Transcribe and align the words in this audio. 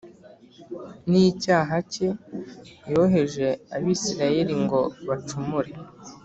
n’icyaha 1.09 1.75
cye 1.91 2.09
yoheje 2.93 3.47
Abisirayeli 3.75 4.53
ngo 4.63 4.81
bacumure 5.07 5.71